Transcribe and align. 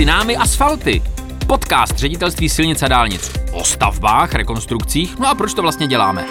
Mezi 0.00 0.06
námi 0.06 0.36
asfalty. 0.36 1.02
Podcast 1.46 1.98
ředitelství 1.98 2.48
silnic 2.48 2.82
a 2.82 2.88
dálnic 2.88 3.32
o 3.52 3.64
stavbách, 3.64 4.34
rekonstrukcích. 4.34 5.18
No 5.18 5.28
a 5.28 5.34
proč 5.34 5.54
to 5.54 5.62
vlastně 5.62 5.86
děláme? 5.86 6.24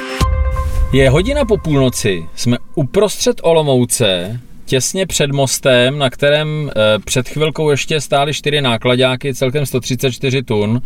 Je 0.94 1.10
hodina 1.10 1.46
po 1.46 1.58
půlnoci, 1.58 2.26
jsme 2.36 2.58
uprostřed 2.76 3.42
Olomouce, 3.44 4.40
těsně 4.66 5.06
před 5.06 5.32
mostem, 5.32 5.98
na 5.98 6.10
kterém 6.10 6.72
eh, 6.76 7.00
před 7.00 7.30
chvilkou 7.30 7.70
ještě 7.70 8.02
stály 8.02 8.34
čtyři 8.34 8.62
nákladáky, 8.62 9.34
celkem 9.34 9.66
134 9.66 10.44
tun 10.44 10.82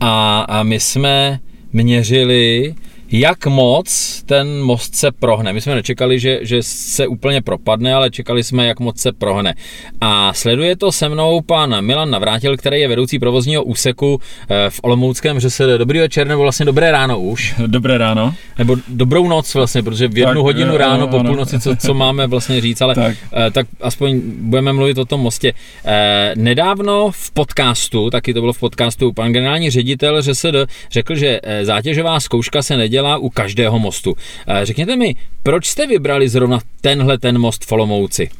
a, 0.00 0.40
a 0.40 0.62
my 0.62 0.80
jsme 0.80 1.40
měřili 1.72 2.74
jak 3.12 3.46
moc 3.46 4.22
ten 4.26 4.62
most 4.62 4.94
se 4.94 5.12
prohne. 5.12 5.52
My 5.52 5.60
jsme 5.60 5.74
nečekali, 5.74 6.20
že, 6.20 6.38
že 6.42 6.62
se 6.62 7.06
úplně 7.06 7.42
propadne, 7.42 7.94
ale 7.94 8.10
čekali 8.10 8.44
jsme, 8.44 8.66
jak 8.66 8.80
moc 8.80 9.00
se 9.00 9.12
prohne. 9.12 9.54
A 10.00 10.32
sleduje 10.34 10.76
to 10.76 10.92
se 10.92 11.08
mnou 11.08 11.40
pan 11.40 11.84
Milan 11.84 12.10
Navrátil, 12.10 12.56
který 12.56 12.80
je 12.80 12.88
vedoucí 12.88 13.18
provozního 13.18 13.64
úseku 13.64 14.20
eh, 14.50 14.70
v 14.70 14.80
Olomouckém 14.82 15.40
ŘSD. 15.40 15.60
Dobrý 15.78 15.98
večer, 15.98 16.26
nebo 16.26 16.42
vlastně 16.42 16.66
dobré 16.66 16.92
ráno 16.92 17.20
už. 17.20 17.54
Dobré 17.66 17.98
ráno. 17.98 18.34
Nebo 18.58 18.76
dobrou 18.88 19.28
noc 19.28 19.54
vlastně, 19.54 19.82
protože 19.82 20.08
v 20.08 20.18
jednu 20.18 20.34
tak, 20.34 20.42
hodinu 20.42 20.76
ráno 20.76 21.08
po 21.08 21.24
půlnoci, 21.24 21.60
co, 21.60 21.76
co 21.76 21.94
máme 21.94 22.26
vlastně 22.26 22.60
říct, 22.60 22.82
ale 22.82 22.94
tak. 22.94 23.16
Eh, 23.32 23.50
tak 23.50 23.66
aspoň 23.80 24.20
budeme 24.24 24.72
mluvit 24.72 24.98
o 24.98 25.04
tom 25.04 25.20
mostě. 25.20 25.52
Eh, 25.84 26.32
nedávno 26.36 27.10
v 27.10 27.30
podcastu, 27.30 28.10
taky 28.10 28.34
to 28.34 28.40
bylo 28.40 28.52
v 28.52 28.60
podcastu, 28.60 29.12
pan 29.12 29.32
generální 29.32 29.70
ředitel 29.70 30.22
ŘSD 30.22 30.46
řekl, 30.90 31.14
že 31.14 31.40
zátěžová 31.62 32.20
zkouška 32.20 32.62
se 32.62 32.76
nedělá 32.76 32.99
dělá 33.00 33.16
u 33.16 33.28
každého 33.28 33.78
mostu. 33.78 34.16
Eh, 34.46 34.66
řekněte 34.66 34.96
mi, 34.96 35.16
proč 35.42 35.66
jste 35.66 35.86
vybrali 35.86 36.28
zrovna 36.28 36.58
tenhle 36.80 37.18
ten 37.18 37.38
most 37.38 37.64
v 37.64 37.72
Olomouci? 37.72 38.30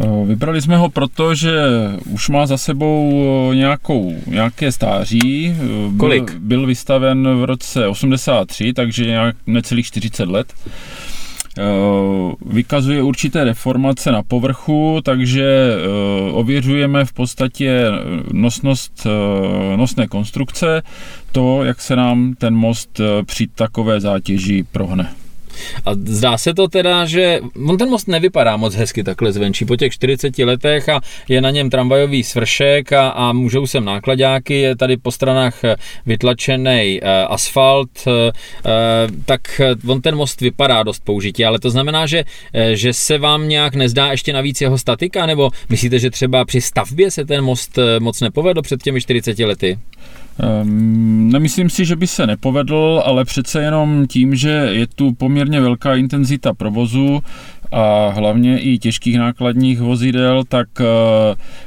Eh, 0.00 0.26
vybrali 0.26 0.62
jsme 0.62 0.76
ho 0.76 0.88
proto, 0.88 1.34
že 1.34 1.52
už 2.10 2.28
má 2.28 2.46
za 2.46 2.58
sebou 2.58 3.24
eh, 3.52 3.56
nějakou, 3.56 4.16
nějaké 4.26 4.72
stáří. 4.72 5.56
Kolik? 5.98 6.30
Byl, 6.30 6.40
byl 6.40 6.66
vystaven 6.66 7.36
v 7.40 7.44
roce 7.44 7.88
83, 7.88 8.72
takže 8.72 9.04
nějak 9.06 9.36
necelých 9.46 9.86
40 9.86 10.28
let. 10.28 10.52
Eh, 11.58 12.32
vykazuje 12.46 13.02
určité 13.02 13.44
deformace 13.44 14.12
na 14.12 14.22
povrchu, 14.22 15.00
takže 15.04 15.44
eh, 15.44 16.32
ověřujeme 16.32 17.04
v 17.04 17.12
podstatě 17.12 17.84
nosnost 18.32 19.06
eh, 19.06 19.76
nosné 19.76 20.06
konstrukce, 20.06 20.82
to, 21.32 21.64
jak 21.64 21.80
se 21.80 21.96
nám 21.96 22.34
ten 22.34 22.54
most 22.54 23.00
při 23.26 23.46
takové 23.46 24.00
zátěži 24.00 24.64
prohne. 24.72 25.14
A 25.84 25.94
zdá 25.94 26.38
se 26.38 26.54
to 26.54 26.68
teda, 26.68 27.04
že 27.04 27.40
on 27.66 27.78
ten 27.78 27.90
most 27.90 28.08
nevypadá 28.08 28.56
moc 28.56 28.74
hezky 28.74 29.04
takhle 29.04 29.32
zvenčí. 29.32 29.64
Po 29.64 29.76
těch 29.76 29.92
40 29.92 30.38
letech 30.38 30.88
a 30.88 31.00
je 31.28 31.40
na 31.40 31.50
něm 31.50 31.70
tramvajový 31.70 32.24
svršek 32.24 32.92
a, 32.92 33.08
a 33.08 33.32
můžou 33.32 33.66
sem 33.66 33.84
nákladáky, 33.84 34.54
je 34.54 34.76
tady 34.76 34.96
po 34.96 35.10
stranách 35.10 35.60
vytlačený 36.06 37.00
uh, 37.02 37.08
asfalt, 37.28 37.90
uh, 38.06 38.12
tak 39.24 39.60
on 39.88 40.00
ten 40.00 40.16
most 40.16 40.40
vypadá 40.40 40.82
dost 40.82 41.04
použití, 41.04 41.44
ale 41.44 41.58
to 41.58 41.70
znamená, 41.70 42.06
že, 42.06 42.24
že 42.72 42.92
se 42.92 43.18
vám 43.18 43.48
nějak 43.48 43.74
nezdá 43.74 44.10
ještě 44.10 44.32
navíc 44.32 44.60
jeho 44.60 44.78
statika, 44.78 45.26
nebo 45.26 45.50
myslíte, 45.68 45.98
že 45.98 46.10
třeba 46.10 46.44
při 46.44 46.60
stavbě 46.60 47.10
se 47.10 47.24
ten 47.24 47.44
most 47.44 47.78
moc 47.98 48.20
nepovedl 48.20 48.62
před 48.62 48.82
těmi 48.82 49.00
40 49.00 49.38
lety? 49.38 49.78
Um, 50.62 51.28
nemyslím 51.32 51.70
si, 51.70 51.84
že 51.84 51.96
by 51.96 52.06
se 52.06 52.26
nepovedl, 52.26 53.02
ale 53.04 53.24
přece 53.24 53.62
jenom 53.62 54.06
tím, 54.06 54.34
že 54.34 54.48
je 54.48 54.86
tu 54.86 55.12
poměrně 55.12 55.60
velká 55.60 55.94
intenzita 55.94 56.54
provozu 56.54 57.20
a 57.72 58.08
hlavně 58.08 58.58
i 58.58 58.78
těžkých 58.78 59.18
nákladních 59.18 59.80
vozidel, 59.80 60.44
tak 60.44 60.68
eh, 60.80 60.84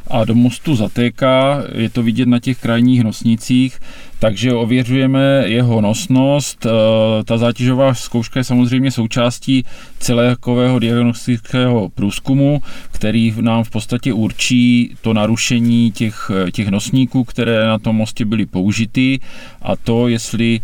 a 0.08 0.26
do 0.26 0.36
mostu 0.36 0.76
zatéká, 0.76 1.64
je 1.76 1.90
to 1.90 2.04
vidět 2.04 2.28
na 2.28 2.40
těch 2.40 2.60
krajních 2.60 3.04
nosnicích, 3.04 3.80
takže 4.20 4.54
ověřujeme 4.54 5.44
jeho 5.46 5.82
nosnost. 5.82 6.66
Eh, 6.66 7.24
ta 7.24 7.38
zátěžová 7.38 7.94
zkouška 7.94 8.40
je 8.40 8.44
samozřejmě 8.44 8.92
součástí 8.92 9.66
celého 10.00 10.80
diagnostického 10.80 11.90
průzkumu, 11.90 12.62
který 12.92 13.34
nám 13.42 13.64
v 13.64 13.70
podstatě 13.70 14.14
určí 14.14 14.96
to 15.02 15.14
narušení 15.14 15.92
těch, 15.92 16.32
eh, 16.48 16.52
těch 16.52 16.68
nosníků, 16.68 17.24
které 17.24 17.66
na 17.68 17.80
tom 17.80 17.96
mostě 17.96 18.26
byly 18.26 18.46
použity 18.46 19.20
a 19.62 19.76
to, 19.76 20.08
jestli 20.08 20.60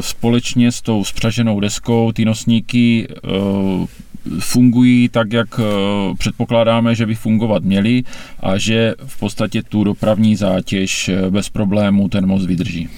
společně 0.00 0.72
s 0.72 0.82
tou 0.82 1.04
spřaženou 1.04 1.60
deskou 1.60 2.12
ty 2.12 2.24
nosníky 2.24 3.08
fungují 4.38 5.08
tak, 5.08 5.32
jak 5.32 5.48
eh, 5.58 6.14
předpokládáme, 6.18 6.94
že 6.94 7.06
by 7.06 7.14
fungovat 7.14 7.62
měly 7.62 8.02
a 8.40 8.58
že 8.58 8.94
v 9.06 9.18
podstatě 9.18 9.62
tu 9.62 9.84
dopravní 9.84 10.36
zátěž 10.36 11.08
eh, 11.08 11.30
bez 11.30 11.48
problémů 11.48 12.08
ten 12.08 12.26
most 12.26 12.46
vydrží. 12.46 12.88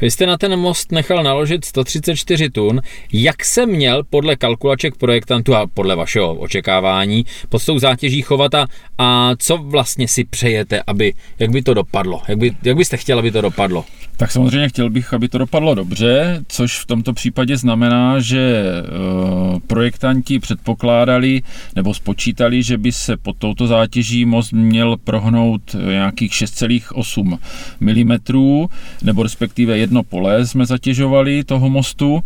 Vy 0.00 0.10
jste 0.10 0.26
na 0.26 0.38
ten 0.38 0.56
most 0.56 0.92
nechal 0.92 1.22
naložit 1.22 1.64
134 1.64 2.50
tun. 2.50 2.80
Jak 3.12 3.44
se 3.44 3.66
měl 3.66 4.02
podle 4.10 4.36
kalkulaček 4.36 4.96
projektantů 4.96 5.54
a 5.54 5.66
podle 5.66 5.96
vašeho 5.96 6.34
očekávání 6.34 7.26
pod 7.48 7.66
tou 7.66 7.78
zátěží 7.78 8.22
chovat 8.22 8.54
a, 8.54 8.66
a 8.98 9.32
co 9.38 9.56
vlastně 9.56 10.08
si 10.08 10.24
přejete, 10.24 10.82
aby, 10.86 11.14
jak 11.38 11.50
by 11.50 11.62
to 11.62 11.74
dopadlo? 11.74 12.22
Jak, 12.28 12.38
by, 12.38 12.52
jak 12.62 12.76
byste 12.76 12.96
chtěl, 12.96 13.18
aby 13.18 13.30
to 13.30 13.40
dopadlo? 13.40 13.84
Tak 14.20 14.32
samozřejmě 14.32 14.68
chtěl 14.68 14.90
bych, 14.90 15.14
aby 15.14 15.28
to 15.28 15.38
dopadlo 15.38 15.74
dobře, 15.74 16.44
což 16.48 16.78
v 16.78 16.86
tomto 16.86 17.12
případě 17.12 17.56
znamená, 17.56 18.20
že 18.20 18.62
eh, 18.62 19.60
projektanti 19.66 20.38
předpokládali 20.38 21.42
nebo 21.76 21.94
spočítali, 21.94 22.62
že 22.62 22.78
by 22.78 22.92
se 22.92 23.16
pod 23.16 23.36
touto 23.36 23.66
zátěží 23.66 24.24
most 24.24 24.52
měl 24.52 24.96
prohnout 24.96 25.76
nějakých 25.86 26.32
6,8 26.32 27.38
mm, 27.80 28.66
nebo 29.02 29.22
respektive 29.22 29.78
jedno 29.90 30.02
pole 30.02 30.46
jsme 30.46 30.66
zatěžovali 30.66 31.44
toho 31.44 31.70
mostu 31.70 32.22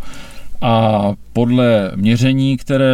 a 0.61 1.01
podle 1.33 1.91
měření, 1.95 2.57
které 2.57 2.93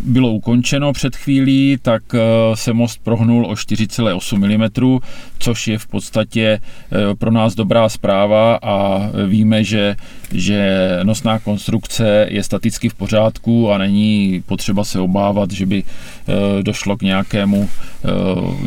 bylo 0.00 0.30
ukončeno 0.30 0.92
před 0.92 1.16
chvílí, 1.16 1.78
tak 1.82 2.02
eh, 2.14 2.18
se 2.54 2.72
most 2.72 3.00
prohnul 3.04 3.46
o 3.46 3.52
4,8 3.52 4.38
mm, 4.38 4.98
což 5.38 5.68
je 5.68 5.78
v 5.78 5.86
podstatě 5.86 6.60
eh, 6.60 7.14
pro 7.14 7.30
nás 7.30 7.54
dobrá 7.54 7.88
zpráva 7.88 8.58
a 8.62 9.10
víme, 9.26 9.64
že, 9.64 9.96
že 10.32 10.90
nosná 11.02 11.38
konstrukce 11.38 12.26
je 12.30 12.42
staticky 12.42 12.88
v 12.88 12.94
pořádku 12.94 13.72
a 13.72 13.78
není 13.78 14.42
potřeba 14.46 14.84
se 14.84 15.00
obávat, 15.00 15.50
že 15.50 15.66
by 15.66 15.82
eh, 15.82 16.62
došlo 16.62 16.96
k 16.96 17.02
nějakému 17.02 17.68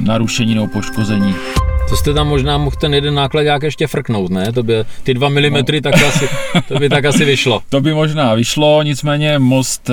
narušení 0.02 0.56
nebo 0.56 0.68
poškození. 0.68 1.36
To 1.90 1.98
jste 1.98 2.14
tam 2.14 2.28
možná 2.28 2.58
mohl 2.58 2.76
ten 2.80 2.94
jeden 2.94 3.16
nákladák 3.16 3.64
ještě 3.64 3.88
frknout, 3.88 4.32
ne? 4.32 4.52
To 4.52 4.64
by 4.64 4.74
ty 5.04 5.14
dva 5.14 5.30
milimetry, 5.30 5.78
no. 5.78 5.92
tak 5.92 6.04
asi, 6.04 6.30
to 6.68 6.80
by 6.80 6.90
tak 6.90 7.06
asi 7.06 7.26
vyšlo. 7.26 7.62
To 7.70 7.82
by 7.82 7.94
možná 7.94 8.34
vyšlo, 8.34 8.84
nicméně 8.84 9.40
most 9.40 9.90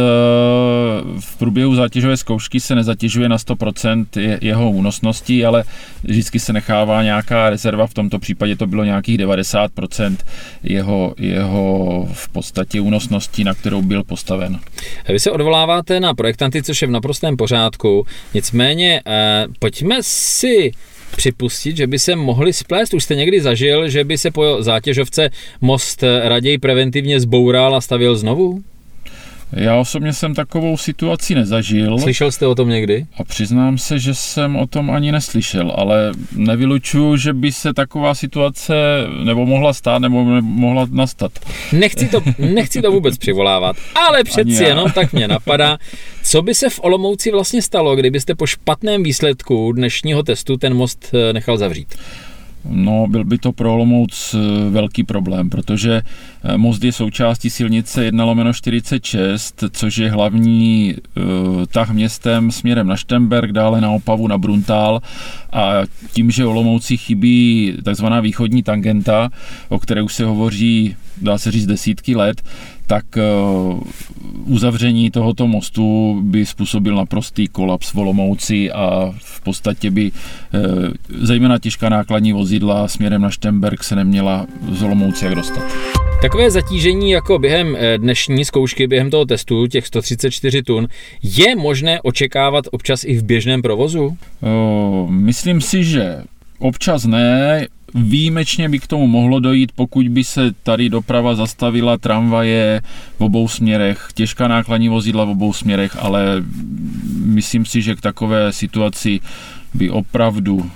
v 1.21 1.37
průběhu 1.38 1.75
zátěžové 1.75 2.16
zkoušky 2.16 2.60
se 2.60 2.75
nezatěžuje 2.75 3.28
na 3.28 3.37
100% 3.37 4.38
jeho 4.41 4.71
únosnosti, 4.71 5.47
ale 5.47 5.65
vždycky 6.03 6.41
se 6.41 6.53
nechává 6.53 7.03
nějaká 7.03 7.50
rezerva, 7.50 7.87
v 7.87 7.94
tomto 7.94 8.19
případě 8.19 8.56
to 8.56 8.66
bylo 8.66 8.84
nějakých 8.84 9.19
90% 9.19 10.16
jeho, 10.62 11.15
jeho 11.19 12.09
v 12.12 12.28
podstatě 12.28 12.81
únosnosti, 12.81 13.44
na 13.44 13.54
kterou 13.54 13.83
byl 13.83 14.04
postaven. 14.04 14.59
Vy 15.09 15.21
se 15.21 15.31
odvoláváte 15.31 16.00
na 16.00 16.15
projektanty, 16.15 16.62
což 16.62 16.83
je 16.83 16.88
v 16.88 16.91
naprostém 16.91 17.37
pořádku, 17.37 18.06
nicméně 18.34 19.03
eh, 19.06 19.47
pojďme 19.59 19.99
si 20.00 20.72
připustit, 21.16 21.76
že 21.76 21.86
by 21.86 21.98
se 21.98 22.16
mohli 22.16 22.52
splést. 22.52 22.94
Už 22.94 23.04
jste 23.04 23.14
někdy 23.14 23.41
zažil, 23.41 23.88
že 23.88 24.04
by 24.04 24.19
se 24.19 24.30
po 24.30 24.56
zátěžovce 24.62 25.30
most 25.60 26.04
raději 26.25 26.58
preventivně 26.58 27.20
zboural 27.20 27.76
a 27.76 27.80
stavil 27.80 28.16
znovu? 28.16 28.62
Já 29.53 29.77
osobně 29.77 30.12
jsem 30.12 30.34
takovou 30.34 30.77
situaci 30.77 31.34
nezažil. 31.34 31.99
Slyšel 31.99 32.32
jste 32.32 32.47
o 32.47 32.55
tom 32.55 32.69
někdy? 32.69 33.07
A 33.18 33.24
přiznám 33.24 33.78
se, 33.78 33.98
že 33.98 34.15
jsem 34.15 34.57
o 34.57 34.66
tom 34.66 34.91
ani 34.91 35.13
neslyšel, 35.13 35.72
ale 35.77 36.13
nevylučuju, 36.33 37.16
že 37.16 37.33
by 37.33 37.53
se 37.53 37.74
taková 37.74 38.15
situace 38.15 38.74
nebo 39.24 39.47
mohla 39.47 39.72
stát, 39.72 39.98
nebo 39.98 40.24
mohla 40.41 40.86
nastat. 40.91 41.33
Nechci 41.72 42.09
to, 42.09 42.22
nechci 42.39 42.83
to 42.83 42.91
vůbec 42.91 43.18
přivolávat, 43.18 43.77
ale 44.09 44.24
přeci 44.24 44.65
jenom 44.65 44.92
tak 44.92 45.13
mě 45.13 45.28
napadá, 45.28 45.78
co 46.22 46.42
by 46.42 46.54
se 46.54 46.71
v 46.71 46.80
Olomouci 46.83 47.30
vlastně 47.30 47.63
stalo, 47.63 47.97
kdybyste 47.97 48.34
po 48.34 48.47
špatném 48.47 49.03
výsledku 49.03 49.72
dnešního 49.72 50.22
testu 50.22 50.57
ten 50.57 50.74
most 50.74 51.15
eh, 51.15 51.33
nechal 51.33 51.57
zavřít? 51.57 51.95
No, 52.69 53.07
byl 53.07 53.25
by 53.25 53.39
to 53.39 53.53
pro 53.53 53.72
Olomouc 53.75 54.34
eh, 54.34 54.71
velký 54.71 55.05
problém, 55.05 55.51
protože 55.51 56.03
eh, 56.45 56.57
most 56.57 56.84
je 56.84 56.93
součástí 56.93 57.51
silnice 57.51 58.05
1 58.05 58.25
lomeno 58.25 58.53
46, 58.53 59.65
což 59.71 59.97
je 59.97 60.11
hlavní 60.11 60.95
uh, 61.16 61.65
tah 61.66 61.91
městem 61.91 62.51
směrem 62.51 62.87
na 62.87 62.97
Štemberg, 62.97 63.53
dále 63.53 63.81
na 63.81 63.91
Opavu, 63.91 64.28
na 64.28 64.39
Bruntál. 64.39 65.01
A 65.53 65.72
tím, 66.13 66.31
že 66.31 66.47
Olomouci 66.47 66.97
chybí 66.97 67.75
takzvaná 67.84 68.21
východní 68.21 68.63
tangenta, 68.63 69.31
o 69.69 69.78
které 69.78 70.03
už 70.03 70.15
se 70.15 70.25
hovoří, 70.25 70.97
dá 71.22 71.39
se 71.39 71.51
říct, 71.51 71.66
desítky 71.66 72.16
let, 72.16 72.43
tak 72.86 73.04
uzavření 74.47 75.10
tohoto 75.10 75.47
mostu 75.47 76.19
by 76.22 76.47
způsobil 76.47 76.97
naprostý 76.97 77.48
kolaps 77.48 77.92
v 77.92 77.98
Olomouci 77.98 78.72
a 78.72 79.15
v 79.19 79.41
podstatě 79.41 79.91
by 79.91 80.10
zejména 81.22 81.59
těžká 81.59 81.89
nákladní 81.89 82.33
vozidla 82.33 82.89
směrem 82.89 83.22
na 83.22 83.31
Štemberg 83.31 83.84
se 83.84 83.97
neměla 83.97 84.47
z 84.72 84.83
Olomouci 84.83 85.25
jak 85.25 85.34
dostat. 85.34 85.65
Takové 86.22 86.51
zatížení 86.51 87.10
jako 87.10 87.39
během 87.39 87.77
dnešní 87.97 88.45
zkoušky, 88.45 88.87
během 88.87 89.10
toho 89.10 89.25
testu, 89.25 89.66
těch 89.66 89.87
134 89.87 90.63
tun, 90.63 90.89
je 91.22 91.57
možné 91.57 92.01
očekávat 92.01 92.65
občas 92.71 93.04
i 93.04 93.16
v 93.16 93.25
běžném 93.25 93.63
provozu? 93.63 94.16
Myslím 95.09 95.60
si, 95.60 95.84
že 95.84 96.16
občas 96.59 97.04
ne, 97.04 97.66
Výjimečně 97.94 98.68
by 98.68 98.78
k 98.78 98.86
tomu 98.86 99.06
mohlo 99.06 99.41
dojít, 99.41 99.72
pokud 99.72 100.08
by 100.08 100.24
se 100.24 100.52
tady 100.62 100.88
doprava 100.88 101.34
zastavila, 101.34 101.98
tramvaje 101.98 102.82
v 103.18 103.20
obou 103.20 103.48
směrech, 103.48 104.08
těžká 104.14 104.48
nákladní 104.48 104.88
vozidla 104.88 105.24
v 105.24 105.28
obou 105.28 105.52
směrech, 105.52 105.96
ale 106.00 106.42
myslím 107.24 107.66
si, 107.66 107.82
že 107.82 107.94
k 107.94 108.00
takové 108.00 108.52
situaci 108.52 109.20
by 109.74 109.91
opravdu 109.91 110.70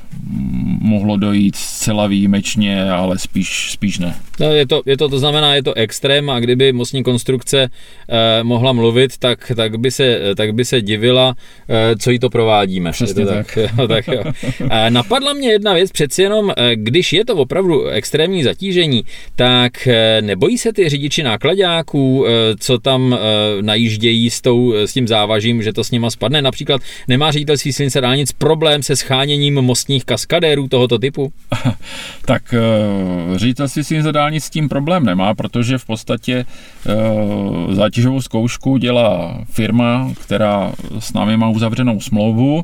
mohlo 0.80 1.16
dojít 1.16 1.56
zcela 1.56 2.06
výjimečně, 2.06 2.90
ale 2.90 3.18
spíš, 3.18 3.72
spíš 3.72 3.98
ne. 3.98 4.14
No, 4.40 4.52
je, 4.52 4.66
to, 4.66 4.82
je 4.86 4.96
to, 4.96 5.08
to 5.08 5.18
znamená, 5.18 5.54
je 5.54 5.62
to 5.62 5.74
extrém 5.74 6.30
a 6.30 6.40
kdyby 6.40 6.72
mostní 6.72 7.02
konstrukce 7.02 7.68
eh, 8.08 8.42
mohla 8.42 8.72
mluvit, 8.72 9.18
tak, 9.18 9.52
tak, 9.56 9.76
by 9.76 9.90
se, 9.90 10.20
tak 10.36 10.54
by 10.54 10.64
se 10.64 10.82
divila, 10.82 11.34
eh, 11.68 11.96
co 11.96 12.10
jí 12.10 12.18
to 12.18 12.30
provádíme. 12.30 12.92
Přesně 12.92 13.24
to 13.24 13.32
tak. 13.32 13.54
tak. 13.54 13.56
jo, 13.78 13.88
tak 13.88 14.08
jo. 14.08 14.22
Eh, 14.70 14.90
napadla 14.90 15.32
mě 15.32 15.50
jedna 15.50 15.74
věc, 15.74 15.92
přeci 15.92 16.22
jenom, 16.22 16.52
eh, 16.56 16.76
když 16.76 17.12
je 17.12 17.24
to 17.24 17.36
opravdu 17.36 17.86
extrémní 17.86 18.42
zatížení, 18.42 19.04
tak 19.36 19.86
eh, 19.86 20.22
nebojí 20.22 20.58
se 20.58 20.72
ty 20.72 20.88
řidiči 20.88 21.22
nákladáků, 21.22 22.26
eh, 22.26 22.30
co 22.60 22.78
tam 22.78 23.14
eh, 23.14 23.62
najíždějí 23.62 24.30
s, 24.30 24.40
tou, 24.40 24.74
s 24.74 24.92
tím 24.92 25.08
závažím, 25.08 25.62
že 25.62 25.72
to 25.72 25.84
s 25.84 25.90
nima 25.90 26.10
spadne. 26.10 26.42
Například 26.42 26.82
nemá 27.08 27.30
ředitelství 27.30 27.72
silnice 27.72 28.00
dálnic 28.00 28.32
problém 28.32 28.82
se 28.82 28.96
scháněním 28.96 29.54
mostních 29.54 30.04
kaskadérů 30.08 30.68
tohoto 30.68 30.98
typu? 30.98 31.32
tak 32.24 32.54
uh, 32.54 33.36
ředitelství 33.36 33.84
silnice 33.84 34.12
dálnic 34.12 34.44
s 34.44 34.50
tím 34.50 34.68
problém 34.68 35.04
nemá, 35.04 35.34
protože 35.34 35.78
v 35.78 35.84
podstatě 35.84 36.44
uh, 36.44 37.74
zátěžovou 37.74 38.20
zkoušku 38.20 38.76
dělá 38.76 39.38
firma, 39.50 40.12
která 40.20 40.72
s 40.98 41.12
námi 41.12 41.36
má 41.36 41.48
uzavřenou 41.48 42.00
smlouvu. 42.00 42.62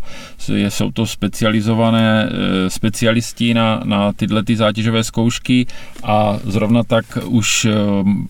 Jsou 0.68 0.90
to 0.90 1.06
specializované 1.06 2.28
uh, 2.28 2.68
specialisti 2.68 3.54
na, 3.54 3.80
na 3.84 4.12
tyhle 4.12 4.42
ty 4.42 4.56
zátěžové 4.56 5.04
zkoušky 5.04 5.66
a 6.02 6.38
zrovna 6.44 6.82
tak 6.84 7.18
už 7.24 7.66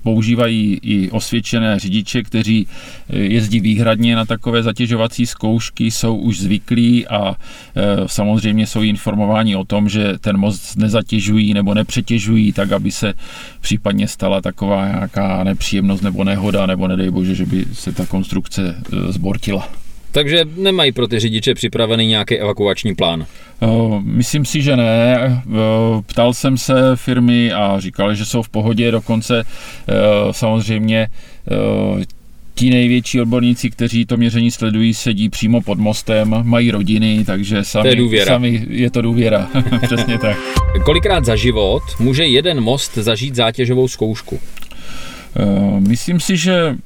používají 0.03 0.81
i 0.83 1.11
osvědčené 1.11 1.79
řidiče, 1.79 2.23
kteří 2.23 2.67
jezdí 3.09 3.61
výhradně 3.61 4.17
na 4.17 4.25
takové 4.25 4.63
zatěžovací 4.63 5.27
zkoušky, 5.27 5.91
jsou 5.91 6.17
už 6.17 6.41
zvyklí 6.41 7.07
a 7.07 7.37
samozřejmě 8.07 8.67
jsou 8.67 8.83
informováni 8.95 9.57
o 9.57 9.65
tom, 9.65 9.89
že 9.89 10.19
ten 10.21 10.39
most 10.39 10.79
nezatěžují 10.79 11.55
nebo 11.55 11.75
nepřetěžují, 11.75 12.53
tak 12.53 12.73
aby 12.73 12.91
se 12.91 13.15
případně 13.61 14.09
stala 14.09 14.41
taková 14.41 14.89
nějaká 14.89 15.45
nepříjemnost 15.45 16.03
nebo 16.03 16.25
nehoda, 16.25 16.67
nebo 16.67 16.89
nedej 16.89 17.11
bože, 17.11 17.35
že 17.35 17.47
by 17.47 17.65
se 17.73 17.93
ta 17.93 18.07
konstrukce 18.07 18.63
e, 18.63 19.13
zbortila. 19.13 19.69
Takže 20.13 20.45
nemají 20.57 20.93
pro 20.93 21.09
ty 21.09 21.19
řidiče 21.19 21.55
připravený 21.55 22.07
nějaký 22.07 22.39
evakuační 22.39 22.95
plán? 22.95 23.27
Myslím 24.03 24.45
si, 24.45 24.63
že 24.63 24.77
ne. 24.77 25.43
Ptal 26.07 26.35
jsem 26.35 26.59
se 26.59 26.75
firmy 26.95 27.53
a 27.53 27.81
říkali, 27.81 28.17
že 28.17 28.25
jsou 28.25 28.43
v 28.43 28.49
pohodě, 28.49 28.91
dokonce 28.91 29.41
e, 29.41 29.45
samozřejmě 30.31 30.99
e, 31.01 31.09
ti 32.55 32.71
největší 32.71 33.21
odborníci, 33.21 33.71
kteří 33.71 34.07
to 34.07 34.17
měření 34.17 34.51
sledují, 34.51 34.95
sedí 34.95 35.29
přímo 35.29 35.61
pod 35.61 35.79
mostem, 35.79 36.35
mají 36.43 36.71
rodiny, 36.71 37.25
takže 37.27 37.65
sami, 37.65 37.97
to 37.97 38.15
je, 38.15 38.27
sami 38.27 38.67
je 38.69 38.91
to 38.91 39.03
důvěra. 39.03 39.51
Přesně 39.83 40.19
tak. 40.19 40.37
Kolikrát 40.85 41.25
za 41.25 41.37
život 41.37 41.83
může 41.99 42.27
jeden 42.27 42.61
most 42.61 42.95
zažít 42.95 43.35
zátěžovou 43.35 43.89
zkoušku? 43.89 44.41
Eh, 45.37 45.81
myslím 45.81 46.21
si, 46.21 46.37
že 46.37 46.77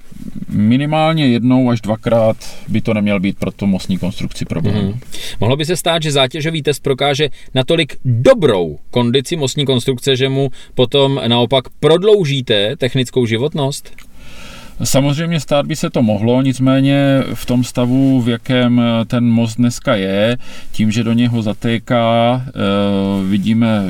minimálně 0.49 1.26
jednou 1.26 1.71
až 1.71 1.81
dvakrát 1.81 2.37
by 2.69 2.81
to 2.81 2.94
neměl 2.94 3.21
být 3.21 3.38
pro 3.38 3.53
tu 3.53 3.67
mostní 3.67 3.99
konstrukci 3.99 4.44
problém. 4.44 4.76
Mm-hmm. 4.76 4.99
Mohlo 5.41 5.56
by 5.56 5.64
se 5.64 5.76
stát, 5.76 6.03
že 6.03 6.12
zátěžový 6.12 6.62
test 6.62 6.82
prokáže 6.82 7.29
natolik 7.55 7.97
dobrou 8.05 8.79
kondici 8.91 9.37
mostní 9.37 9.67
konstrukce, 9.67 10.17
že 10.17 10.29
mu 10.29 10.50
potom 10.75 11.21
naopak 11.26 11.64
prodloužíte 11.81 12.76
technickou 12.76 13.26
životnost? 13.26 14.08
Samozřejmě 14.85 15.41
stát 15.41 15.67
by 15.67 15.77
se 15.77 15.91
to 15.91 16.03
mohlo, 16.03 16.43
nicméně 16.43 17.23
v 17.35 17.47
tom 17.47 17.65
stavu, 17.65 18.21
v 18.21 18.29
jakém 18.29 18.83
ten 19.07 19.25
most 19.25 19.57
dneska 19.57 19.97
je, 19.97 20.37
tím, 20.73 20.91
že 20.91 21.05
do 21.05 21.13
něho 21.13 21.43
zatéká, 21.43 22.43
eh, 22.47 22.51
vidíme 23.29 23.83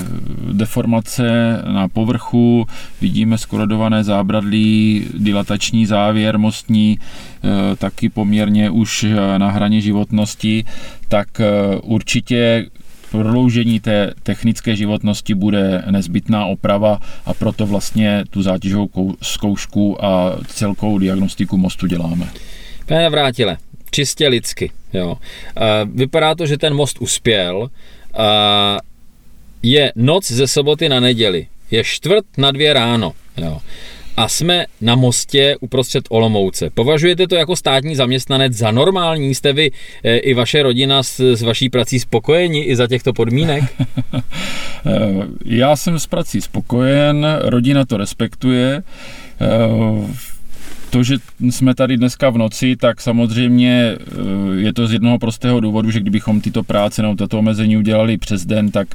deformace 0.53 1.63
na 1.73 1.89
povrchu, 1.89 2.67
vidíme 3.01 3.39
skorodované 3.39 4.05
zábradlí, 4.05 5.07
dilatační 5.19 5.87
závěr 5.87 6.39
mostní, 6.39 6.99
eh, 6.99 7.77
taky 7.77 8.09
poměrně 8.09 8.71
už 8.71 9.07
na 9.39 9.51
hraně 9.51 9.81
životnosti, 9.81 10.65
tak 11.09 11.41
eh, 11.41 11.77
určitě 11.83 12.67
prodloužení 13.11 13.81
té 13.81 14.15
technické 14.23 14.77
životnosti 14.77 15.35
bude 15.35 15.83
nezbytná 15.91 16.47
oprava 16.47 17.01
a 17.27 17.35
proto 17.35 17.67
vlastně 17.67 18.25
tu 18.31 18.43
zátěžovou 18.43 19.15
zkoušku 19.23 20.05
a 20.05 20.37
celkovou 20.47 20.99
diagnostiku 20.99 21.57
mostu 21.57 21.87
děláme. 21.87 22.29
Pane 22.87 23.11
Vrátile, 23.11 23.57
čistě 23.91 24.29
lidsky. 24.29 24.71
Jo. 24.93 25.17
Vypadá 25.95 26.35
to, 26.35 26.47
že 26.47 26.59
ten 26.59 26.75
most 26.75 26.99
uspěl. 27.01 27.71
Je 29.63 29.93
noc 29.97 30.31
ze 30.31 30.47
soboty 30.47 30.89
na 30.89 31.01
neděli. 31.01 31.47
Je 31.71 31.85
čtvrt 31.85 32.25
na 32.39 32.51
dvě 32.51 32.73
ráno. 32.73 33.13
Jo 33.37 33.61
a 34.19 34.29
jsme 34.29 34.67
na 34.81 34.95
mostě 34.95 35.57
uprostřed 35.61 36.05
Olomouce. 36.09 36.71
Považujete 36.71 37.27
to 37.27 37.35
jako 37.35 37.57
státní 37.57 37.97
zaměstnanec 37.97 38.53
za 38.53 38.71
normální? 38.71 39.35
Jste 39.35 39.53
vy 39.53 39.71
e, 40.05 40.17
i 40.17 40.35
vaše 40.35 40.63
rodina 40.63 41.03
s, 41.03 41.21
s 41.21 41.43
vaší 41.43 41.71
prací 41.71 42.01
spokojeni 42.01 42.63
i 42.63 42.77
za 42.77 42.87
těchto 42.87 43.13
podmínek? 43.13 43.65
Já 45.45 45.77
jsem 45.77 45.99
s 45.99 46.07
prací 46.07 46.41
spokojen, 46.41 47.27
rodina 47.41 47.85
to 47.85 47.97
respektuje. 47.97 48.83
Eh, 49.41 50.15
to, 50.91 51.03
že 51.03 51.17
jsme 51.51 51.75
tady 51.75 51.97
dneska 51.97 52.31
v 52.31 52.39
noci, 52.39 52.77
tak 52.77 53.01
samozřejmě 53.01 53.97
eh, 54.01 54.61
je 54.61 54.73
to 54.73 54.87
z 54.87 54.93
jednoho 54.93 55.19
prostého 55.19 55.61
důvodu, 55.61 55.91
že 55.91 56.01
kdybychom 56.01 56.41
tyto 56.41 56.63
práce 56.63 57.03
nebo 57.03 57.15
tato 57.15 57.39
omezení 57.39 57.77
udělali 57.77 58.19
přes 58.19 58.47
den, 58.47 58.71
tak 58.71 58.89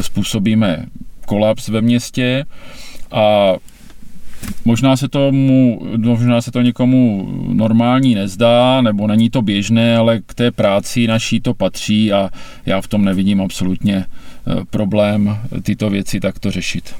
způsobíme 0.00 0.86
kolaps 1.26 1.68
ve 1.68 1.80
městě 1.80 2.44
a 3.12 3.54
Možná 4.64 4.96
se, 4.96 5.08
tomu, 5.08 5.80
možná 5.96 6.42
se 6.42 6.50
to 6.50 6.60
někomu 6.60 7.28
normální 7.48 8.14
nezdá, 8.14 8.80
nebo 8.80 9.06
není 9.06 9.30
to 9.30 9.42
běžné, 9.42 9.96
ale 9.96 10.20
k 10.26 10.34
té 10.34 10.50
práci 10.50 11.06
naší 11.06 11.40
to 11.40 11.54
patří 11.54 12.12
a 12.12 12.30
já 12.66 12.80
v 12.80 12.88
tom 12.88 13.04
nevidím 13.04 13.40
absolutně 13.40 14.04
eh, 14.06 14.64
problém 14.70 15.38
tyto 15.62 15.90
věci 15.90 16.20
takto 16.20 16.50
řešit. 16.50 16.94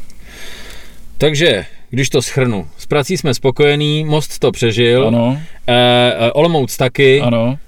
Takže, 1.18 1.66
když 1.90 2.08
to 2.08 2.22
schrnu, 2.22 2.66
s 2.78 2.86
prací 2.86 3.16
jsme 3.16 3.34
spokojení, 3.34 4.04
most 4.04 4.38
to 4.38 4.52
přežil, 4.52 5.08
ano. 5.08 5.38
E, 5.66 6.32
Olomouc 6.32 6.76
taky, 6.76 7.20
ano. 7.20 7.58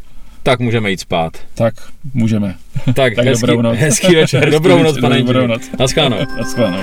tak 0.43 0.61
můžeme 0.61 0.91
jít 0.91 1.01
spát. 1.01 1.33
Tak, 1.55 1.75
můžeme. 2.15 2.55
Tak, 2.95 3.15
tak 3.15 3.27
hezký, 3.27 3.47
dobrou 3.47 3.63
noc. 3.63 3.79
hezký 3.79 4.15
večer, 4.15 4.51
dobrou 4.51 4.83
noc, 4.83 5.01
pane 5.01 5.19
Dobrou 5.19 5.47
noc. 5.47 5.63
Naschledanou. 5.79 6.17
Naschledanou. 6.37 6.83